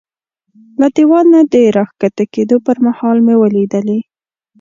له 0.79 0.87
دېوال 0.95 1.25
نه 1.33 1.41
د 1.51 1.55
را 1.75 1.83
کښته 1.99 2.25
کېدو 2.33 2.57
پر 2.65 2.77
مهال 2.85 3.17
مې 3.25 3.35
ولیدلې. 3.37 3.99